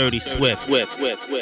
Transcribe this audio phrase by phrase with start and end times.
[0.00, 0.66] Dirty Swift.
[0.66, 1.39] Move.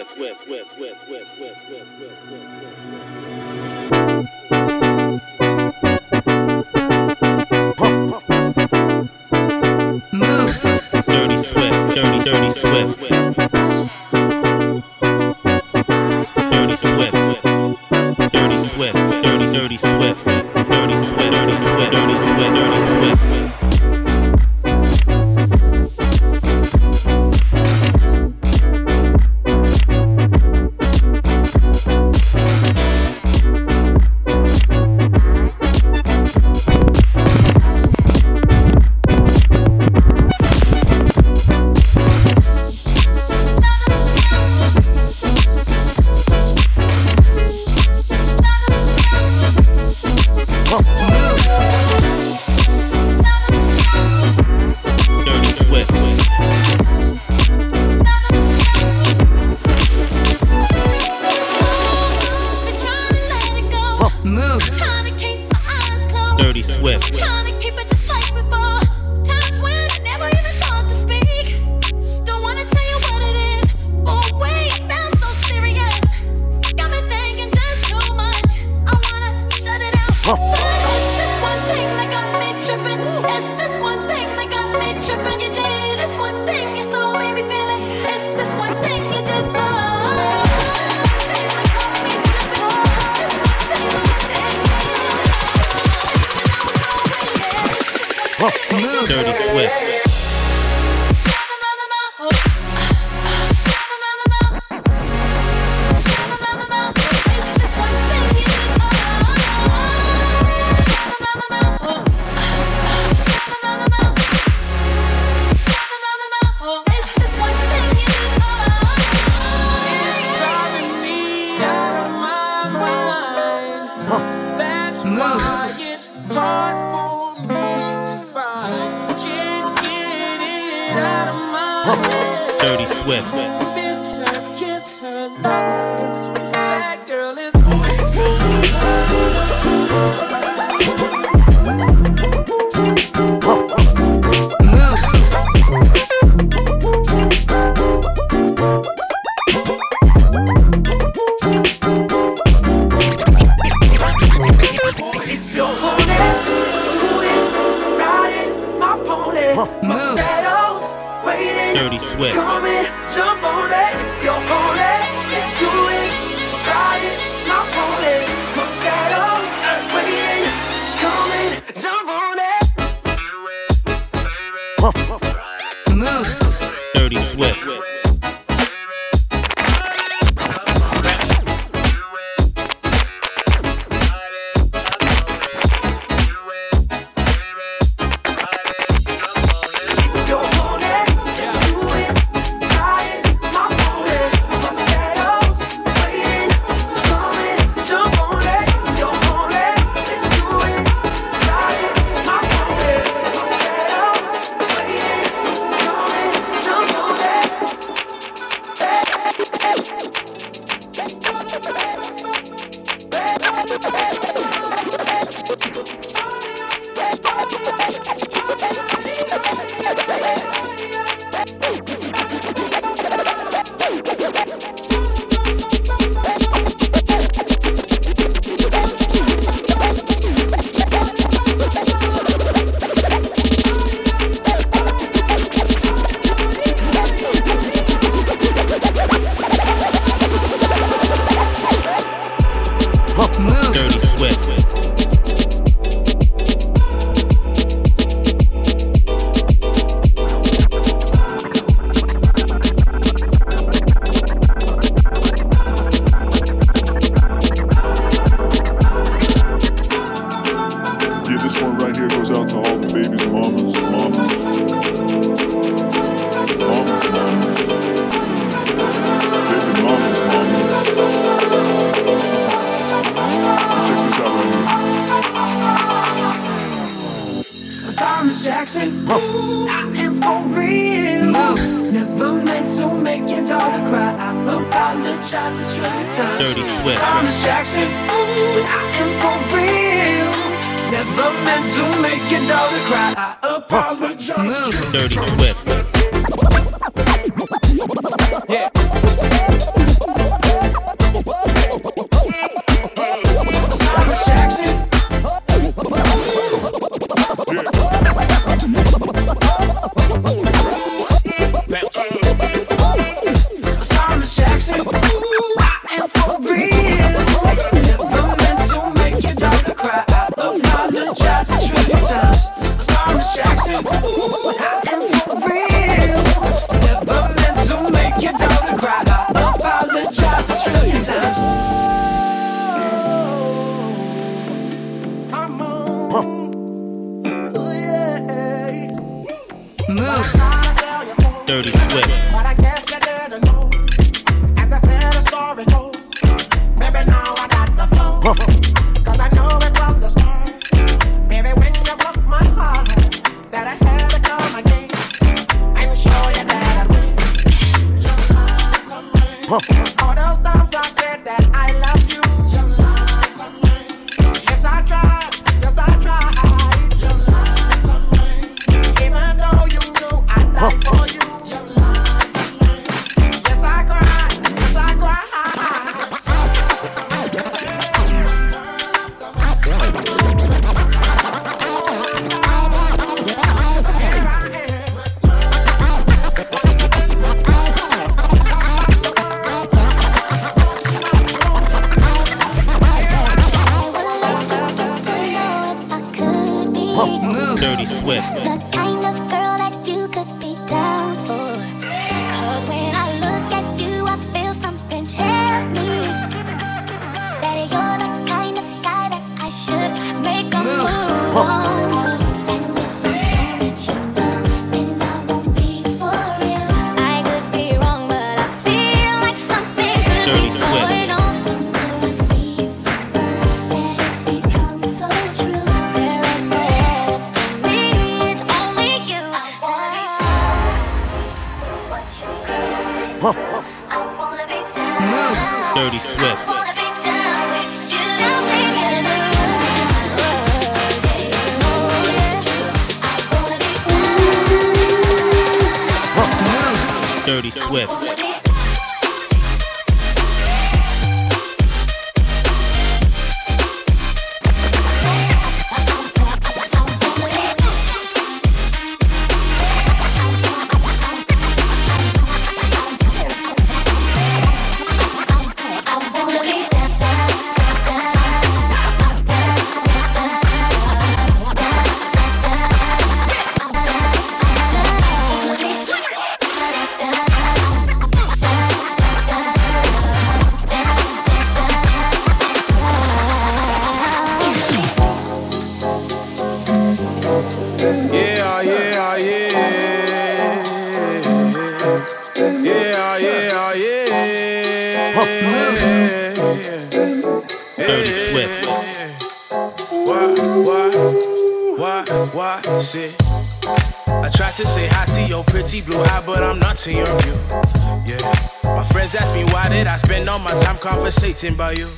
[511.42, 511.88] waiting by you.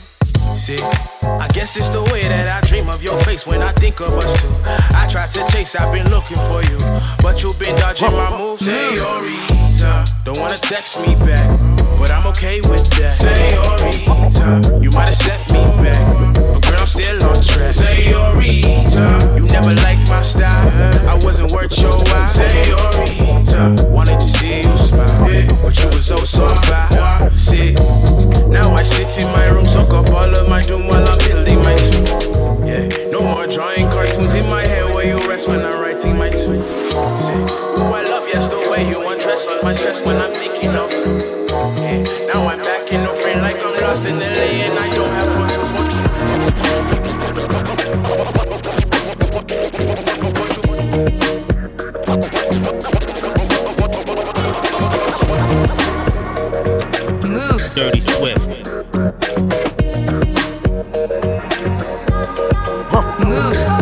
[0.54, 0.78] See,
[1.22, 4.12] I guess it's the way that I dream of your face when I think of
[4.12, 4.48] us two.
[4.66, 6.78] I try to chase, I've been looking for you,
[7.22, 8.66] but you've been dodging my moves.
[8.66, 11.69] Senorita, uh, don't wanna text me back.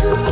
[0.05, 0.28] love.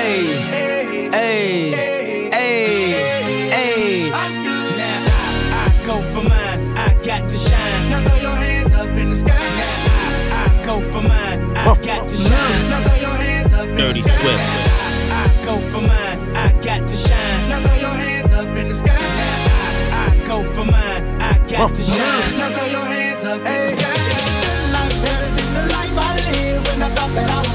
[0.00, 4.12] Hey, Hey, hey, hey, hey, hey.
[4.12, 5.60] I'm good now.
[5.60, 7.90] I go for mine, I got to shine.
[7.90, 9.36] Now throw your hands up in the sky.
[10.32, 12.70] I go for mine, I got to shine.
[12.70, 14.20] Now throw your hands up in Dirty the sky.
[14.22, 15.12] Swift.
[15.12, 17.48] I go for mine, I got to shine.
[17.50, 18.96] Now throw your hands up in the sky.
[19.92, 22.38] I go for mine, I got to shine.
[22.38, 23.94] Now throw your hands up in the sky.
[24.72, 27.49] Life better than the life I lived when I thought that I was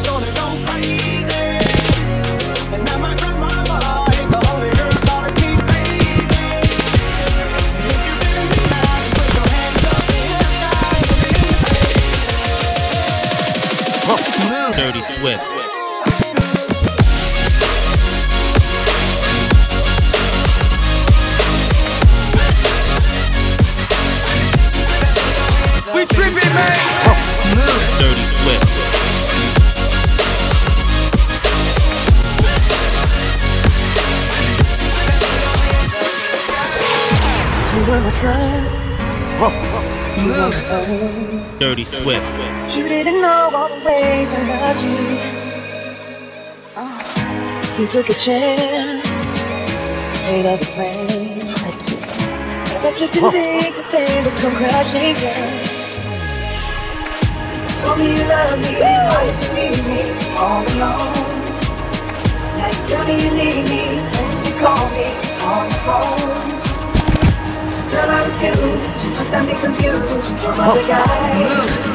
[15.26, 15.34] Move.
[15.34, 15.74] Dirty Swift.
[25.96, 26.78] We tripping, man.
[27.56, 27.86] Move.
[28.00, 28.70] Dirty Swift.
[41.60, 42.65] Dirty Swift.
[42.86, 45.18] You didn't know all the ways I loved you.
[46.78, 46.94] Oh,
[47.80, 49.02] you took a chance,
[50.30, 51.96] made other plans.
[52.84, 55.50] But you didn't think that they would come crashing down.
[57.82, 60.02] Told me you love me, why did you leave me
[60.38, 61.10] all alone?
[62.54, 65.10] Now you tell me you need me, and you call me
[65.42, 66.38] on the phone.
[67.90, 71.95] Girl, I refuse, you must have me confused from other guys.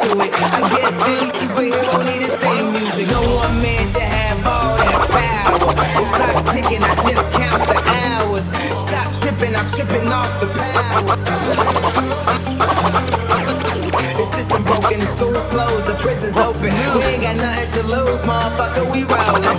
[0.00, 0.34] nice ring to it.
[0.52, 3.06] I guess any superhero need his theme music.
[3.08, 5.58] No one man should have all that power.
[5.68, 8.44] The clock's ticking, I just count the hours.
[8.78, 11.16] Stop tripping, I'm tripping off the power.
[14.16, 16.72] The system broken, the school's closed, the prison's open.
[16.72, 19.58] We ain't got nothing to lose, motherfucker, we rollin'.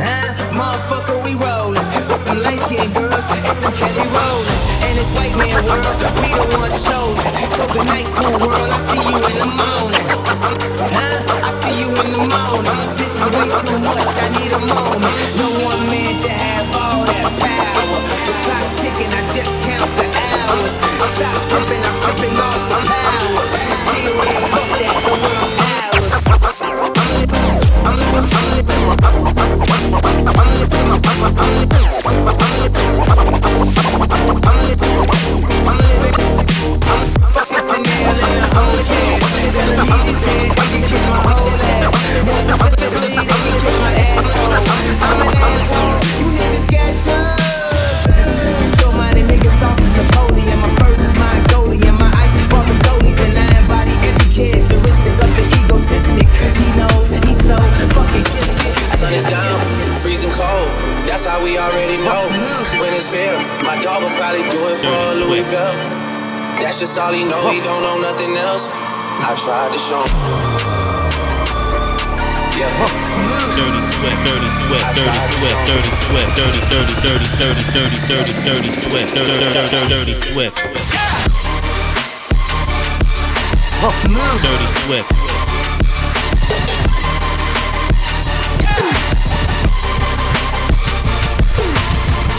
[0.00, 0.34] Huh?
[0.52, 4.69] Motherfucker, we rollin' with some light skinned girls and some Kelly Rollins.
[4.90, 5.86] And this white man world,
[6.18, 7.30] we the ones chosen.
[7.54, 10.02] So good night, cool world, I see you in the morning.
[10.90, 11.46] Huh?
[11.46, 12.90] I see you in the morning.
[12.98, 15.14] This is way too much, I need a moment.
[15.38, 18.02] No one man should have all that power.
[18.26, 20.74] The clock's ticking, I just count the hours.
[21.14, 23.46] Stop tripping, I'm tripping off the power.
[23.94, 26.18] Deal with that, the world's ours.
[31.22, 31.89] Fucking
[43.20, 43.28] I
[53.68, 56.26] body every characteristic of the egotistic.
[56.56, 57.56] He knows that he's so
[57.92, 58.96] fucking tissue.
[58.96, 59.60] Sun is down,
[60.00, 60.68] freezing cold.
[61.04, 62.24] That's how we already know
[62.80, 63.36] when it's here.
[63.68, 65.74] My dog will probably do it for all Louis Bell.
[66.60, 68.68] That's just all he knows he don't know nothing else.
[69.22, 70.04] I tried to show.
[72.58, 72.99] Yeah.
[74.00, 79.14] Swift, Dirty Swift, Dirty Swift, Dirty Swift, Dirty, Dirty, Dirty, Dirty, Dirty, Dirty, Dirty Swift,
[79.14, 80.56] Dirty, Dirty, Dirty Swift.
[84.40, 85.10] Dirty Swift.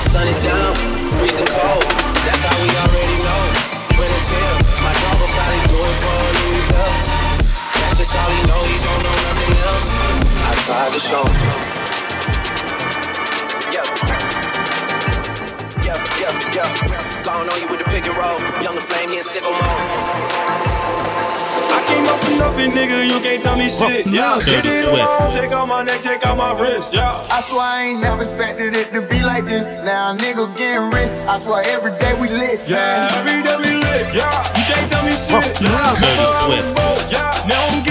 [0.10, 0.74] Sun is down,
[1.20, 1.84] freezing cold.
[2.26, 3.42] That's how we already know.
[4.02, 6.81] When it's here, my dog will probably do it for a.
[8.02, 8.58] That's all he know.
[8.66, 9.86] He don't know nothing else.
[10.42, 11.38] I tried to show him.
[13.70, 13.86] Yeah.
[15.86, 17.22] Yeah, yeah, yeah.
[17.22, 18.42] Gone on you with the pick and roll.
[18.66, 19.86] Younger flame, he in sicko mode.
[21.70, 23.06] I came up for nothing, nigga.
[23.06, 24.08] You can't tell me shit.
[24.08, 25.38] Yeah, Dirty Hit it Swift.
[25.38, 26.92] Take out my neck, take out my wrist.
[26.92, 27.22] Yeah.
[27.30, 29.68] I swear I ain't never expected it to be like this.
[29.86, 31.14] Now nigga getting rich.
[31.30, 32.68] I swear every day we lit.
[32.68, 34.10] Yeah, every day we lit.
[34.10, 35.62] Yeah, you can't tell me shit.
[35.62, 37.12] Yeah, Dirty Before I was Swift.
[37.14, 37.91] Yeah, now I'm getting rich.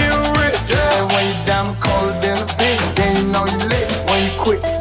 [1.13, 3.87] when you down colder than a bitch, then you know you lit.
[4.09, 4.80] When you quit,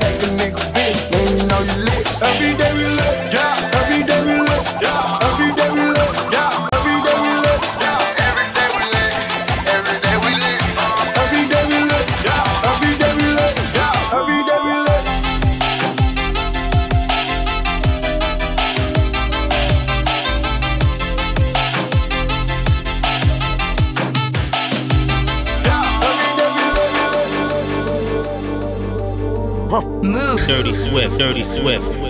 [30.91, 32.10] Swift, Dirty Swift.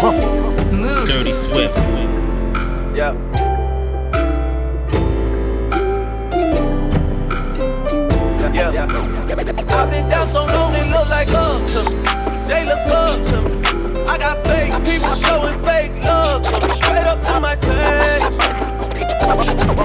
[0.00, 1.06] Move.
[1.06, 1.76] Dirty Swift.
[2.96, 3.12] Yeah.
[8.50, 8.72] Yeah.
[8.72, 8.86] yeah.
[9.68, 11.96] I've been down so long they look like love to me.
[12.48, 14.00] They look up to me.
[14.08, 16.72] I got fake people showing fake love to me.
[16.72, 18.24] Straight up to my face.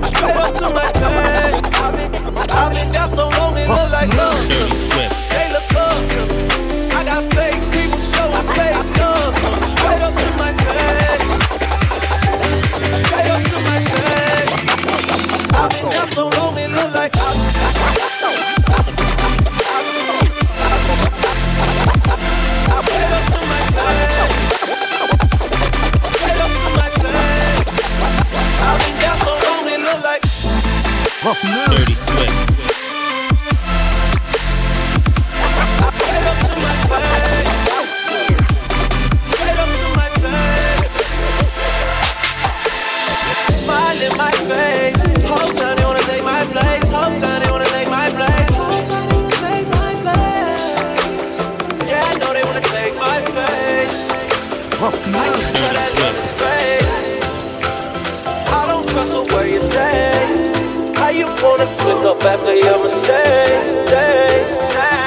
[0.08, 1.62] Straight up to my face.
[1.76, 4.95] I've been, I've been down so long they look like love to me.
[31.26, 32.55] Dirty sweat.
[62.16, 65.05] up after your mistakes.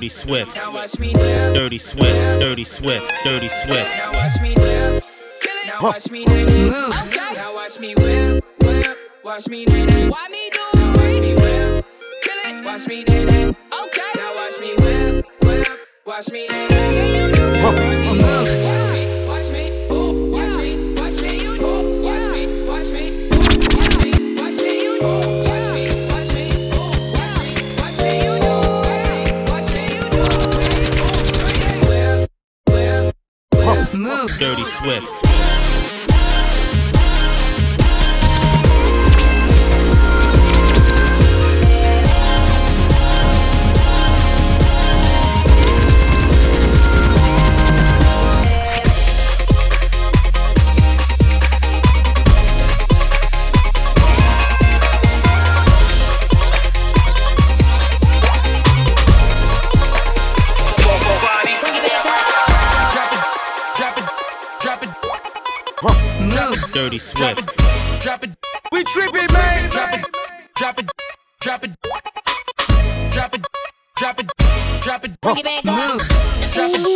[0.00, 0.56] Dirty Swift.
[0.56, 1.54] Now watch me dip.
[1.54, 2.40] Dirty Swift.
[2.40, 3.12] Dirty Swift.
[3.22, 3.90] Dirty Swift.
[3.98, 5.04] Now watch me dip.
[5.66, 6.48] Now watch me dip.
[6.48, 6.94] Move.
[7.04, 7.34] Okay.
[7.34, 8.96] Now watch me whip, whip.
[9.22, 10.10] Watch me dip.
[10.10, 10.78] Why me do?
[10.80, 11.84] Now watch me whip.
[12.22, 12.64] Kill it.
[12.64, 13.28] Watch me dip.
[13.28, 14.10] Okay.
[14.16, 15.68] Now watch me whip, whip.
[16.06, 17.39] Watch me dip.
[71.40, 71.42] It.
[71.42, 71.72] Drop it.
[73.10, 73.42] Drop it.
[73.96, 74.30] Drop it.
[74.82, 75.10] Drop it.
[75.24, 76.02] Move.
[76.52, 76.80] Drop it.
[76.82, 76.89] Drop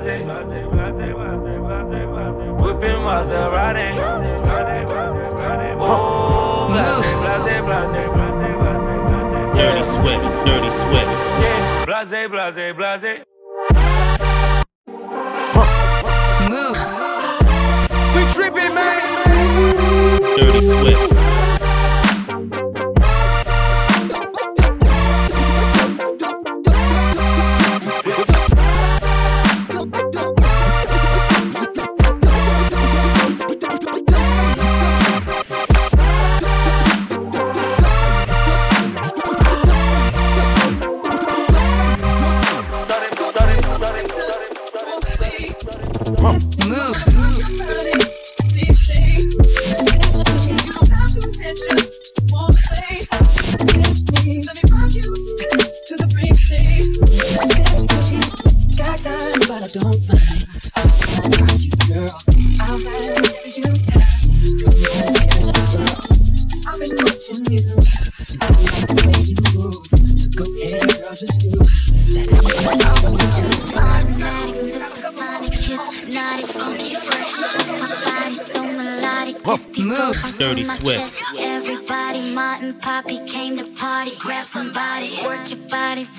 [0.00, 2.34] blase, blase, blase, blase, blase, blase, blase.
[2.60, 3.88] Whipping Maserati.
[5.80, 8.82] Oh, blase, blase, blase, blase, blase, blase.
[9.54, 10.46] Dirty Swift.
[10.46, 11.10] Dirty Swift.
[11.40, 13.24] Yeah, blase, blase, blase.
[16.50, 16.78] Move.
[18.14, 19.00] We tripping, man.
[20.36, 21.23] Dirty Swift.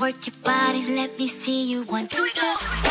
[0.05, 0.85] Work your body.
[0.95, 2.84] Let me see you one, two, step.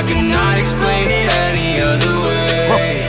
[0.00, 3.04] I cannot explain it any other way.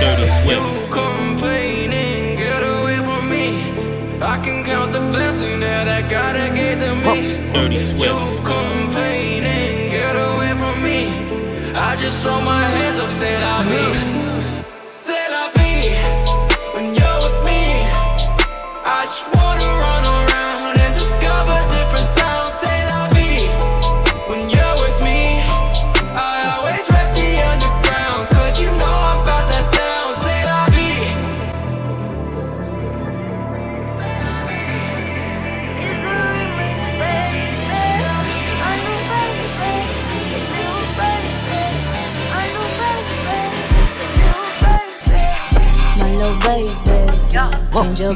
[0.00, 0.58] Dirty Swift.
[0.58, 3.46] You complaining, get away from me.
[4.20, 7.52] I can count the blessing that I gotta get to me.
[7.54, 8.10] Dirty Swift.
[8.10, 11.00] You complaining, get away from me.
[11.72, 13.83] I just throw my hands up, say la vie.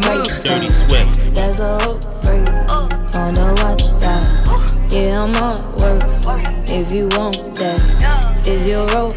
[0.02, 0.44] Change your.
[0.44, 1.34] Dirty Swift.
[1.34, 4.88] There's a hook break on the watch that.
[4.90, 6.02] Yeah, I'm on work.
[6.70, 9.10] If you want that, is your role?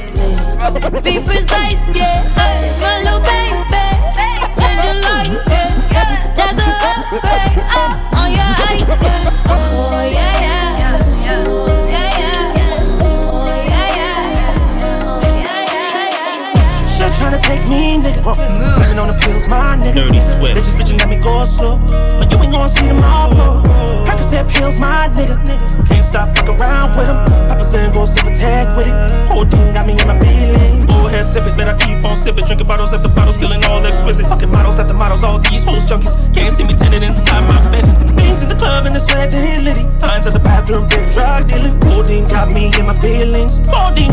[1.02, 2.41] Be precise, yeah.
[19.82, 20.08] Nigga.
[20.08, 20.56] Dirty Swift.
[20.58, 21.78] Bitches bitchin' let me go slow.
[22.18, 23.62] But you ain't gonna see tomorrow.
[24.06, 25.36] Hacker said pills, my nigga.
[25.46, 25.88] Nigga.
[25.88, 27.18] Can't stop fucking around with him.
[27.50, 28.96] Papa said go sip a tag with it.
[29.30, 30.86] Whole thing got me in my feelings.
[30.86, 32.46] Go ahead, sip it, but I keep on sipping.
[32.46, 34.28] Drinking bottles after bottles, feeling all exquisite.
[34.28, 36.16] Fucking models after models, all these hoes junkies.
[36.34, 37.86] Can't see me tinted inside my bed.
[38.18, 39.84] Things in the club and the sweat, the litty.
[40.06, 41.80] Lines at the bathroom, big drug dealing.
[41.80, 43.58] Codeine got me in my feelings.
[43.68, 44.11] Codeine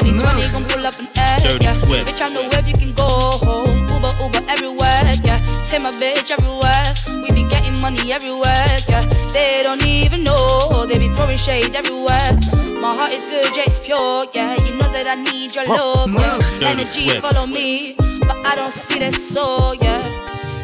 [0.00, 1.42] 2020 gon' pull up an egg.
[1.42, 2.04] Dirty yeah.
[2.04, 3.04] Bitch, I know where you can go
[3.44, 3.68] home.
[3.92, 5.38] Uber, Uber everywhere, yeah.
[5.68, 6.88] Take my bitch everywhere.
[7.22, 9.04] We be getting money everywhere, yeah.
[9.32, 10.86] They don't even know.
[10.86, 12.32] They be throwing shade everywhere.
[12.80, 14.56] My heart is good, yeah, it's pure, yeah.
[14.56, 16.40] You know that I need your love, yeah.
[16.62, 20.00] Energies follow me, but I don't see that soul, yeah.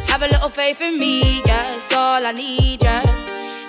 [0.08, 1.74] Have a little faith in me, yeah.
[1.74, 3.04] It's all I need, yeah.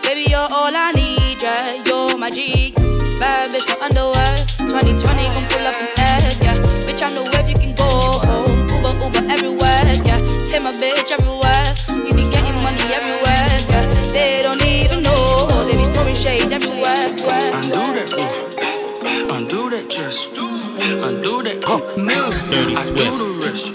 [0.01, 1.83] Baby, you're all I need, yeah.
[1.83, 2.71] You're my G,
[3.19, 4.56] bad bitch, no underwear.
[4.67, 6.57] 2020 gon' pull up an egg, yeah.
[6.85, 7.87] Bitch, I know if you can go
[8.27, 8.67] home.
[8.69, 10.19] Uber, Uber everywhere, yeah.
[10.49, 11.67] Take my bitch everywhere.
[12.03, 13.85] We be getting money everywhere, yeah.
[14.13, 15.47] They don't even know.
[15.67, 17.07] They be throwing shade everywhere.
[17.57, 21.97] Undo that roof, undo that chest, undo that coupe.
[21.97, 22.33] Move.
[22.51, 22.97] Dirty I Swift.
[22.97, 23.71] do the rest.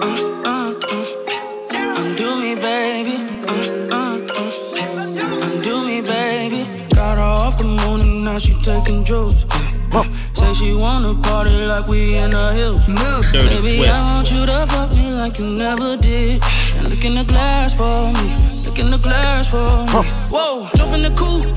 [0.00, 0.06] Uh,
[0.48, 2.00] uh, uh.
[2.02, 3.16] Undo me, baby.
[3.46, 5.46] Uh, uh, uh.
[5.46, 6.64] Undo me, baby.
[6.94, 9.44] Got her off the moon and now she taking drugs.
[9.92, 10.04] Yeah.
[10.50, 12.88] Say she wanna party like we in the hills.
[12.88, 13.24] Move.
[13.32, 13.90] Dirty Baby, Swift.
[13.90, 16.42] I want you to fuck me like you never did.
[16.74, 18.64] And look in the glass for me.
[18.64, 20.10] Look in the glass for me.
[20.28, 21.54] Whoa, jump in the coupe.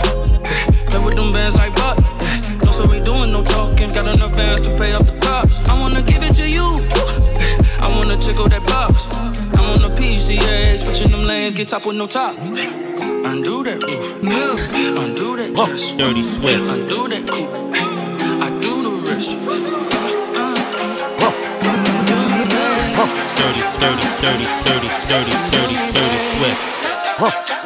[0.89, 2.01] Play with them bands like butt.
[2.63, 3.89] No, so we doing no talking.
[3.89, 5.67] Got enough bands to pay off the cops.
[5.67, 6.67] I wanna give it to you.
[7.79, 9.07] I wanna tickle that box.
[9.09, 12.37] I'm on the PCH, switching them lanes, get top with no top.
[12.37, 14.21] Undo that roof.
[14.21, 14.59] Move.
[14.99, 15.97] Undo that chest.
[15.97, 16.69] Dirty Swift.
[16.69, 17.72] Undo that coupe.
[19.23, 19.37] Rest.
[23.37, 27.62] Dirty, sturdy, sturdy, sturdy, sturdy, sturdy, sturdy Swift.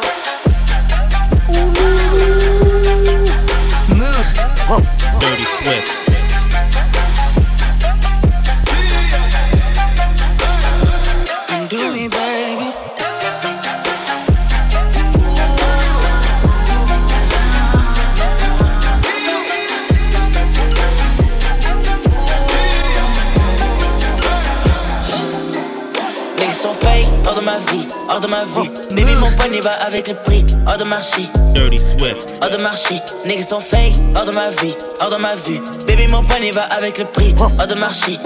[28.18, 28.70] Hors de ma vie.
[28.96, 32.40] Baby, mon poignet va avec le prix, hors de marché, Dirty Swift.
[32.42, 33.00] hors de marché.
[33.26, 35.60] Niggas sont fake, hors de ma vie, hors de ma vue.
[35.88, 38.20] Baby, mon poignet va avec le prix, hors de marché.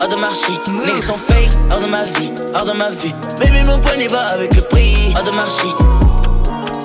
[0.00, 3.12] Hors de marché, niggas sont fake, hors de ma vie, hors de ma vue.
[3.40, 5.66] Baby, mon poignet va avec le prix, hors de marché.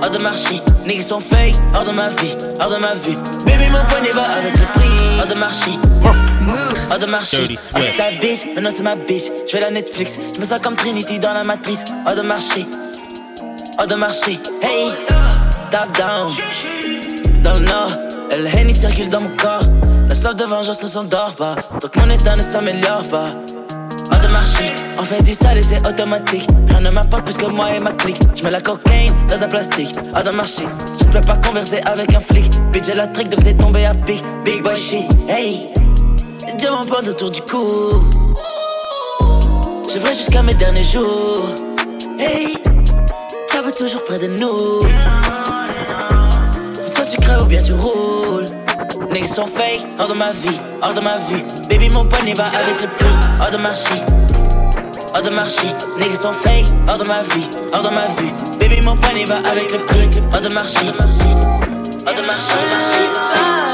[0.04, 3.18] Hors de marché, niggas sont fake, hors de ma vie, hors de ma vue.
[3.46, 5.72] Baby, mon poignet va avec le prix, hors de marché.
[6.92, 7.88] Hors de marché, Dirty oh, Swift.
[7.90, 9.32] c'est ta bitch, maintenant c'est ma bitch.
[9.48, 11.86] Je vais la Netflix, je me sens comme Trinity dans la matrice.
[12.06, 12.66] Hors de marché,
[13.80, 14.92] hors de marché, hey,
[15.72, 16.34] top down.
[17.44, 17.92] Dans le nord,
[18.32, 19.64] le Henny circule dans mon corps.
[20.10, 23.26] La soif de vengeance ne s'endort pas, tant que mon état ne s'améliore pas.
[24.12, 26.50] Hors de marché, on fait du sale et c'est automatique.
[26.68, 28.20] Rien ne m'importe plus que moi et ma clique.
[28.36, 29.96] Je mets la cocaïne dans un plastique.
[30.14, 30.64] Hors de marché,
[31.00, 32.52] je ne peux pas converser avec un flic.
[32.74, 34.22] Bitch, j'ai la trick donc t'es tombé à pic.
[34.44, 35.72] Big boy shit, hey.
[36.52, 37.66] Les diamants pendent autour du cou.
[39.94, 41.46] Je vrai jusqu'à mes derniers jours.
[42.20, 44.82] Hey, Tu Diable toujours près de nous.
[46.74, 48.46] Ce soit sucré ou bien tu roules.
[49.14, 51.44] Niggas sont fake, hors de ma vie, hors de ma vue.
[51.70, 53.94] Baby, mon poignet va avec le prix, hors de marché.
[55.16, 55.68] Hors de marché,
[56.00, 58.34] niggas sont fake, hors de ma vie, hors de ma vue.
[58.60, 60.80] Baby, mon poignet va avec le prix, hors de marché.
[60.88, 63.71] Hors de marché, hors de marché.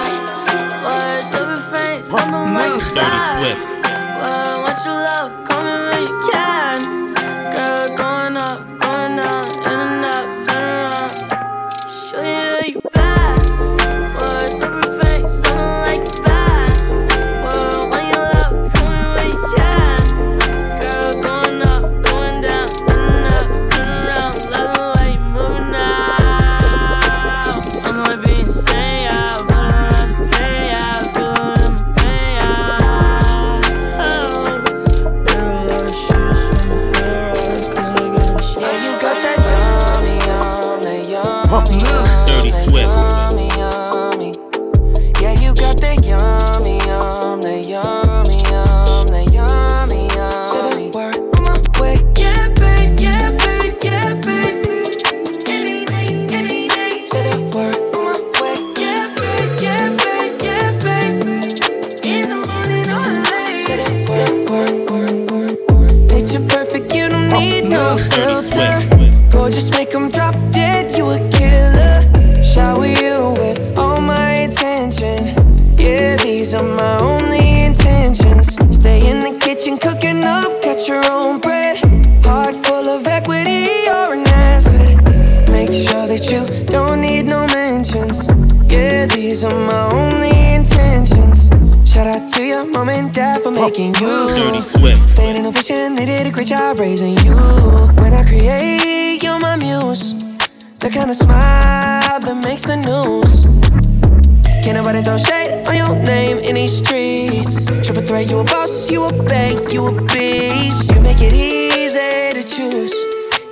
[109.91, 110.93] rupees.
[110.93, 112.93] You make it easy to choose.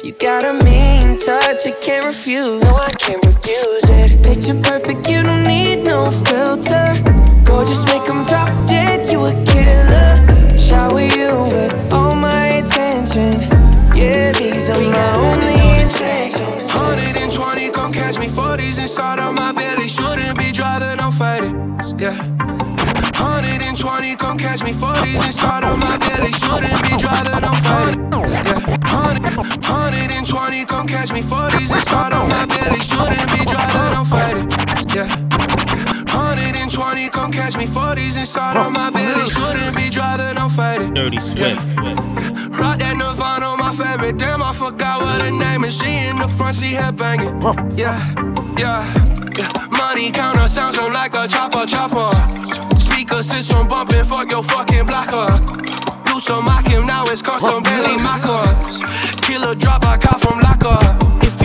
[0.04, 2.62] You got a mean touch, I can't refuse.
[2.64, 4.24] No, I can't refuse it.
[4.24, 6.86] Picture perfect, you don't need no filter.
[7.44, 10.58] Gorgeous, make them drop dead, you a killer.
[10.58, 13.34] Shower you with all my attention.
[13.96, 16.68] Yeah, these are my only intentions.
[16.74, 18.28] 120, come catch me.
[18.28, 19.88] 40s inside of my belly.
[19.88, 21.56] Shouldn't be driving, I'm fighting.
[21.98, 22.55] Yeah.
[23.18, 26.32] 120, come catch me for these inside of my belly.
[26.34, 28.12] Shouldn't be driving, I'm fighting.
[28.12, 28.60] Yeah,
[29.62, 32.80] 120, come catch me for these inside of my belly.
[32.82, 34.52] Shouldn't be driving, I'm fighting.
[34.96, 35.36] Yeah.
[36.16, 39.30] 120, come catch me 40s inside on my belly.
[39.30, 40.94] Shouldn't be driving, I'm fighting.
[40.94, 41.62] Dirty Swift.
[41.78, 41.96] Yeah.
[42.58, 44.18] Rock that Nirvana, my favorite.
[44.18, 45.78] Damn, I forgot what her name is.
[45.78, 47.42] She in the front, she head banging.
[47.78, 48.00] Yeah,
[48.58, 48.94] yeah.
[49.38, 49.68] yeah.
[49.72, 55.28] Money counter sounds like a chopper, chopper speaker, sit some bump fuck your fucking blocker.
[56.06, 58.40] Do some mock him, now it's called some Bentley Maca.
[59.22, 60.80] Killer drop I got from Locker.
[61.26, 61.45] If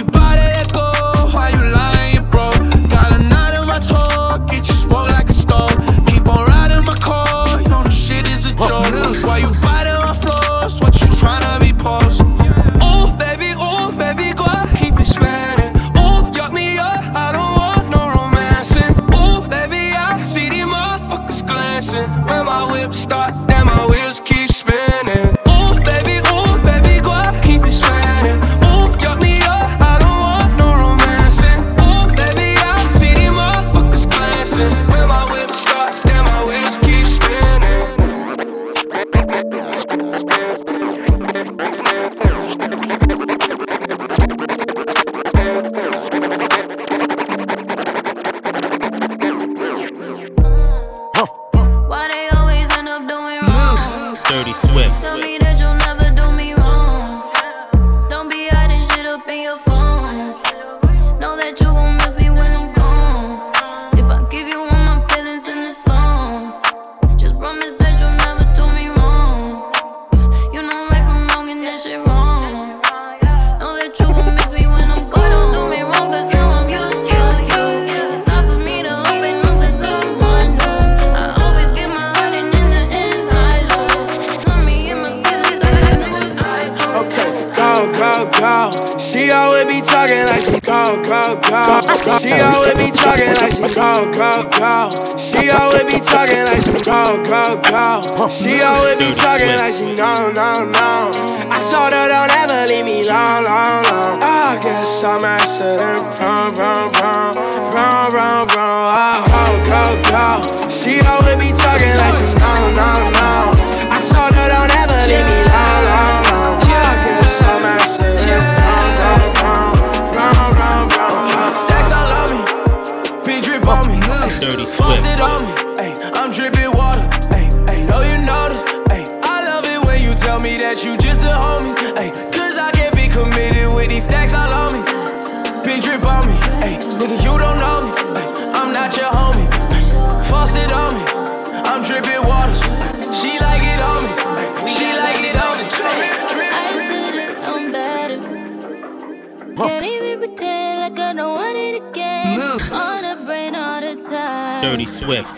[154.63, 155.29] Dirty Swift.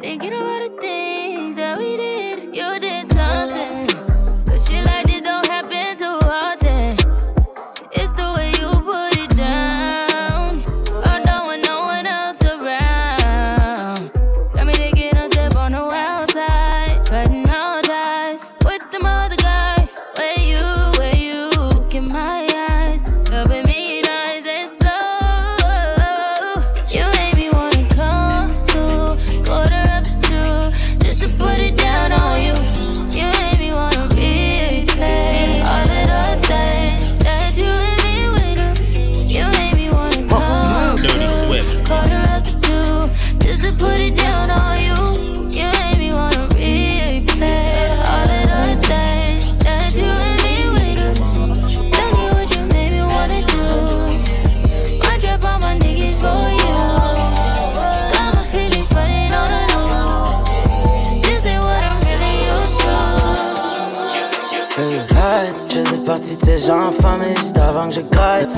[0.00, 2.56] Thinking about the things that we did.
[2.56, 3.89] You did something.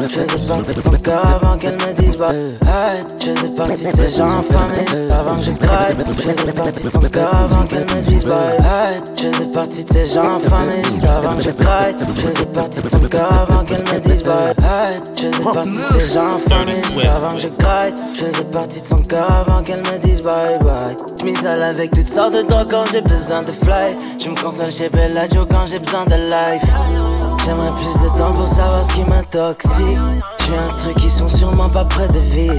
[0.03, 2.59] Je faisais partie de son cœur avant qu'elle me dise bye.
[2.66, 5.96] Hey, je faisais partie de ces gens juste avant que je graille.
[5.96, 8.57] Je faisais partie de son cœur avant qu'elle me dise bye.
[8.59, 11.94] Hey, je faisais partie de ces gens infamés juste avant que je graille.
[12.00, 14.55] Je faisais partie de son cœur avant qu'elle me dise bye.
[14.59, 17.94] Hey, je faisais partie de ces gens infamés juste avant que je graille.
[18.12, 20.96] Je faisais partie de son cœur avant qu'elle me dise bye bye.
[21.20, 23.96] Je m'isole avec toutes sortes de drogues quand j'ai besoin de fly.
[24.20, 27.31] Je me console chez Bellagio quand j'ai besoin de life.
[27.45, 29.99] J'aimerais plus de temps pour savoir ce qui m'intoxique.
[30.38, 32.55] Je suis un truc qui sont sûrement pas près de vivre.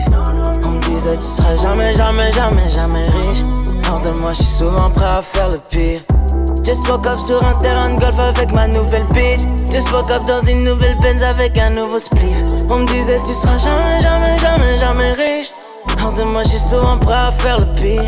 [0.65, 3.43] On me disait tu seras jamais, jamais, jamais, jamais riche.
[3.89, 6.01] Hors de moi, je suis souvent prêt à faire le pire.
[6.65, 9.41] Just woke up sur un terrain de golf avec ma nouvelle bitch.
[9.71, 12.35] Just woke up dans une nouvelle Benz avec un nouveau spliff.
[12.69, 15.51] On me disait tu seras jamais, jamais, jamais, jamais riche.
[16.03, 18.01] Hors de moi, je suis souvent prêt à faire le pire.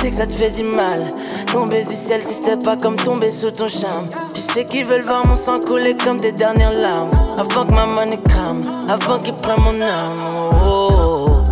[0.00, 1.08] Je sais que ça te fait du mal.
[1.52, 4.08] Tomber du ciel si c'était pas comme tomber sous ton charme.
[4.34, 7.10] Je sais qu'ils veulent voir mon sang couler comme des dernières larmes.
[7.36, 10.50] Avant que ma money crame, avant qu'ils prennent mon âme.
[10.64, 11.42] Oh,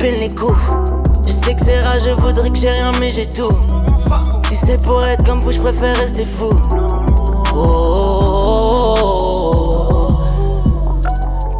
[0.00, 0.56] les coups.
[1.26, 3.50] Je sais que c'est rare, je voudrais que j'ai rien, mais j'ai tout.
[4.48, 6.50] Si c'est pour être comme vous, je préfère rester fou.
[7.52, 9.36] Oh, oh, oh,
[9.90, 10.16] oh.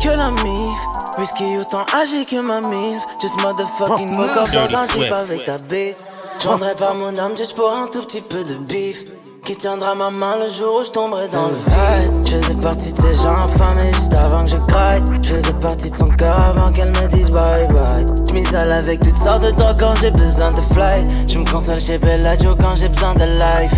[0.01, 0.78] Que la mif,
[1.18, 3.03] whisky autant âgé que ma milf.
[3.20, 5.97] Just motherfucking woke up dans un jeep avec ta bitch.
[6.43, 9.05] Je vendrais pas mon âme juste pour un tout petit peu de bif.
[9.45, 12.26] Qui tiendra ma main le jour où je tomberai dans le vide.
[12.26, 15.03] Je faisais partie de ces gens infamés juste avant que je graille.
[15.22, 18.07] Je faisais partie de son cœur avant qu'elle me dise bye bye.
[18.26, 21.07] Je m'isole avec toutes sortes de drogues quand j'ai besoin de fly.
[21.28, 23.74] Je me console chez Bellagio quand j'ai besoin de life.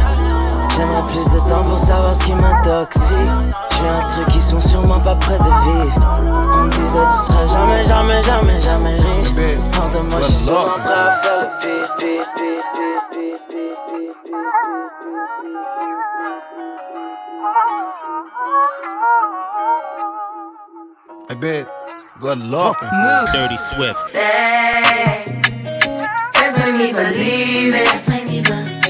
[0.77, 3.55] J'aimerais plus de temps pour savoir ce qui m'intoxique.
[3.73, 5.97] Suis un truc qui sont sûrement pas près de vivre.
[6.55, 9.59] On me disait tu seras jamais, jamais, jamais, jamais riche.
[9.81, 11.69] Hors de moi, je suis souvent prêt à faire le Hey,
[21.39, 21.71] bitch.
[22.19, 22.83] Good luck.
[22.83, 23.29] Move.
[23.33, 24.01] Dirty Swift.
[26.35, 27.87] Let's make me believe it.
[27.87, 28.83] Let's make me believe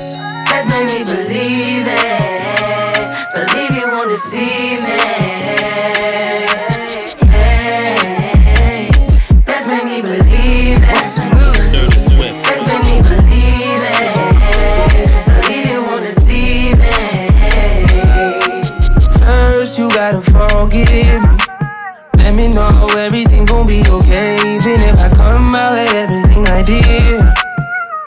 [0.48, 3.14] Let's me believe it.
[3.34, 6.61] Believe you won't deceive me.
[20.72, 21.36] Forgive me.
[22.16, 24.36] Let me know everything gon' be okay.
[24.36, 27.20] Even if I come out with everything I did.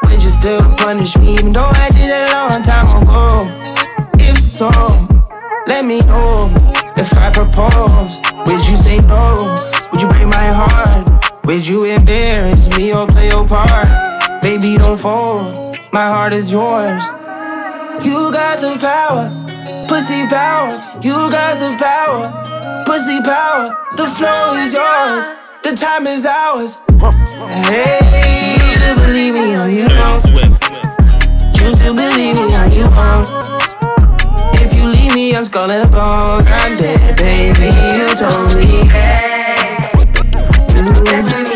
[0.04, 3.38] Would you still punish me even though I did it a long time ago?
[4.20, 4.70] If so,
[5.68, 6.50] let me know.
[6.98, 9.36] If I propose, would you say no?
[9.92, 11.46] Would you break my heart?
[11.46, 13.88] Would you embarrass me or play your part?
[14.42, 15.78] Baby, don't fold.
[15.92, 17.04] My heart is yours.
[18.04, 19.30] You got the power,
[19.88, 20.82] pussy power.
[21.02, 22.55] You got the power,
[22.86, 23.76] pussy power.
[23.98, 25.26] The flow is yours,
[25.64, 26.78] the time is ours.
[27.70, 28.00] Hey,
[28.58, 30.24] you still believe me or you don't?
[31.60, 33.28] You still believe me or you won't?
[34.62, 36.44] If you leave me, I'm skull and bone.
[36.48, 37.70] I'm dead, baby.
[37.98, 38.90] You told me.
[41.06, 41.55] Let's make me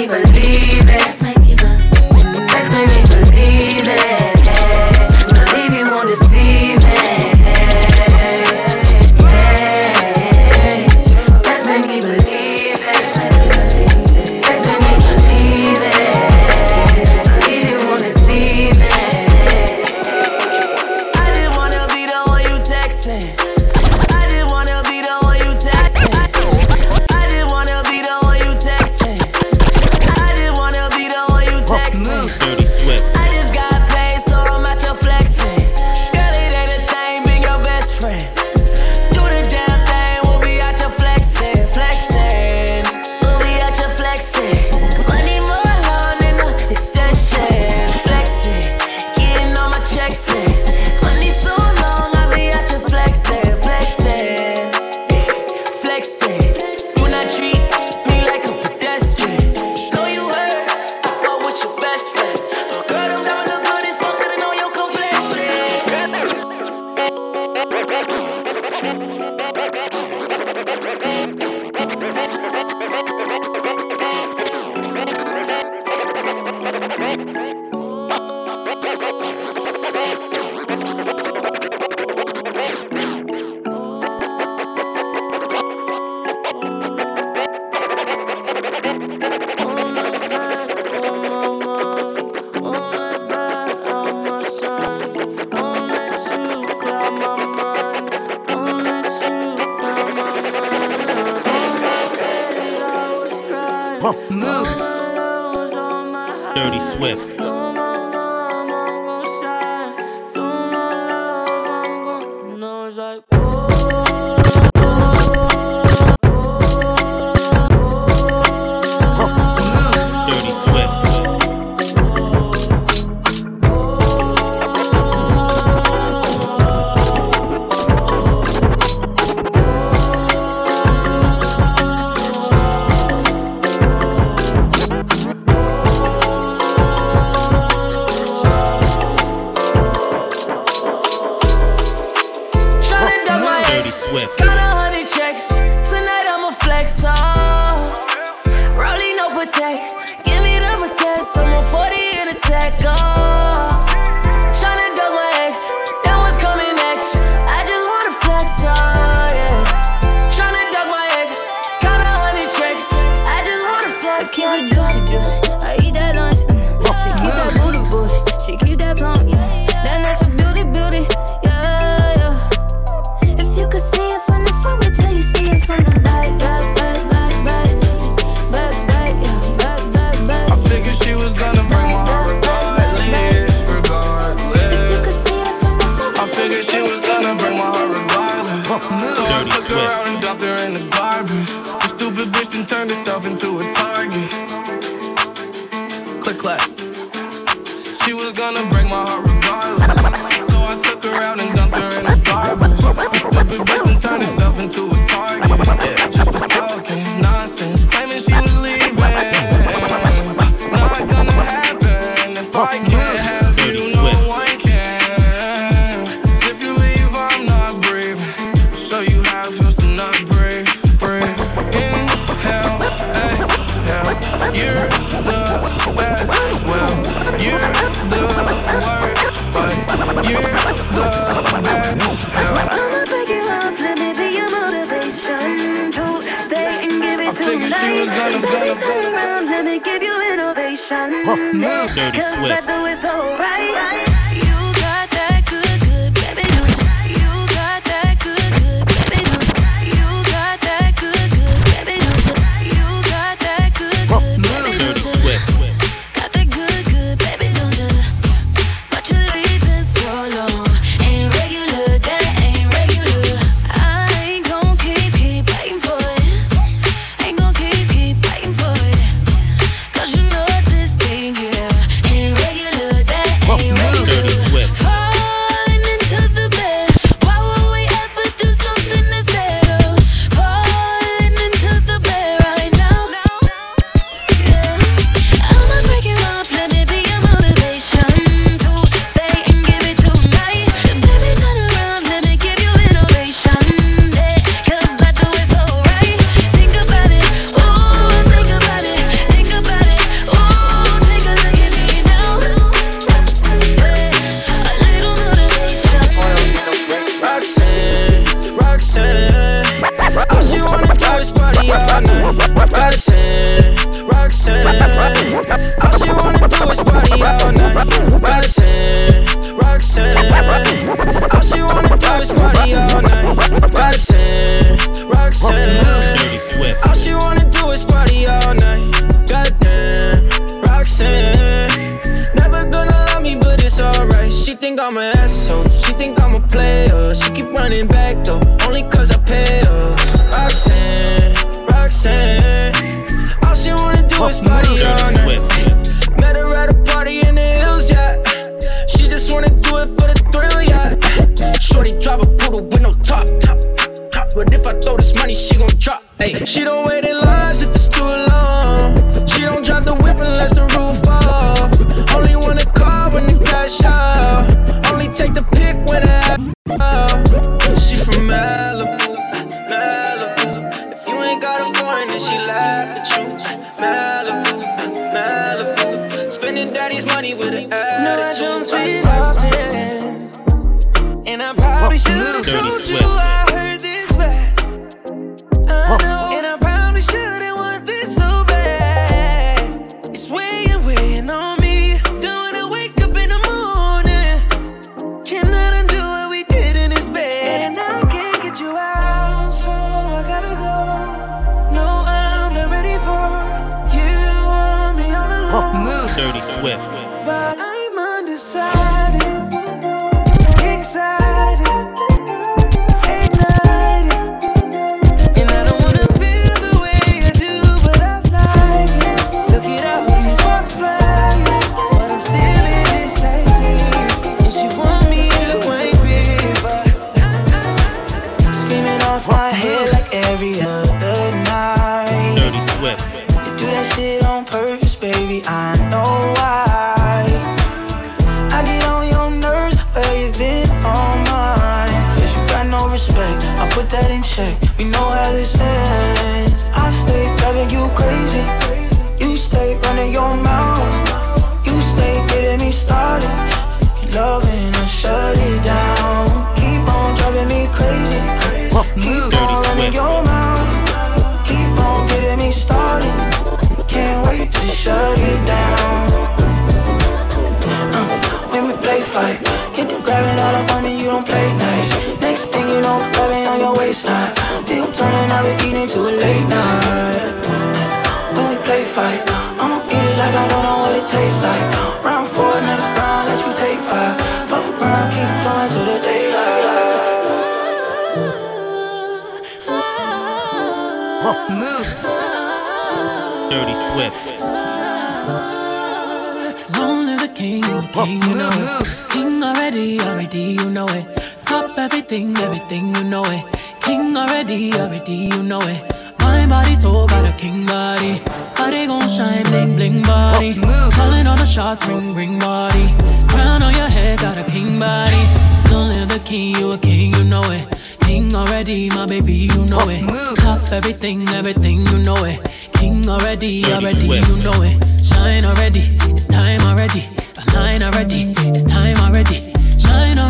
[501.43, 503.43] Top everything, everything, you know it.
[503.81, 505.83] King already, already, you know it.
[506.19, 508.21] My body, soul, got a king body.
[508.55, 510.53] Body gon' shine, bling, bling body.
[510.91, 512.93] Calling all the shots, ring, ring body.
[513.29, 515.23] Crown on your head, got a king body.
[515.69, 517.65] Don't live the king, you a king, you know it.
[518.01, 520.03] King already, my baby, you know it.
[520.39, 522.39] Top everything, everything, you know it.
[522.73, 524.77] King already, already, you know it.
[525.03, 527.01] Shine already, it's time already.
[527.33, 529.48] The line already, it's time already.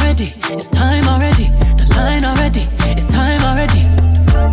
[0.09, 1.49] Shine already, it's time already.
[1.77, 3.85] The line already, it's time already.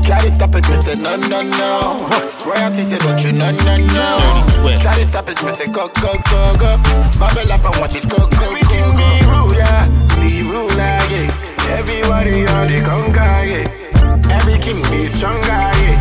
[0.07, 1.97] Try to stop it, me say no, no, no.
[2.45, 4.77] Royalty say don't you, no, no, no.
[4.77, 6.77] Try to stop it, me say go, go, go, go.
[7.19, 8.93] Bubble up and watch it go, go, go, go.
[9.01, 9.89] Be rude, yeah.
[10.21, 11.73] Be rude, yeah.
[11.73, 14.37] Everybody on the conga, yeah.
[14.37, 15.96] Every king be stronger, yeah.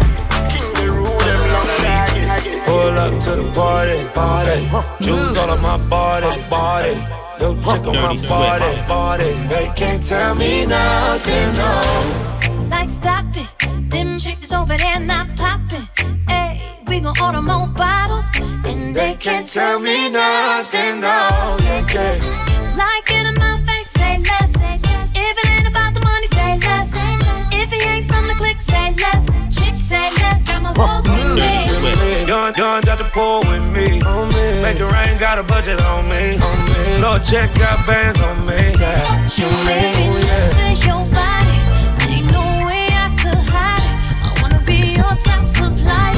[2.66, 4.58] Pull up to the party, party.
[5.04, 6.96] Jewels all on my body, body.
[7.40, 9.32] Yo, chick on my body, body.
[9.48, 12.68] They can't tell me nothing, no.
[12.70, 15.88] Like stop it, them chicks over there not popping.
[16.28, 21.58] Hey, we gon' order more bottles, and they can't tell me nothing, no.
[21.62, 22.76] Yeah, yeah.
[22.78, 24.56] Like in my face, say less.
[25.14, 26.92] If it ain't about the money, say less.
[27.52, 29.26] If he ain't from the clique, say less.
[29.56, 30.42] Chicks say less.
[30.48, 30.74] Got my
[31.36, 32.28] good sweat.
[32.28, 34.02] Young, young, got the pool with me.
[34.62, 36.38] Make the rain, got a budget on me.
[37.02, 38.74] Lord, check out bands on me.
[39.38, 40.22] You made me
[40.60, 41.58] to your body.
[42.10, 43.98] Ain't no way I could hide it.
[44.26, 46.15] I wanna be your top supplier.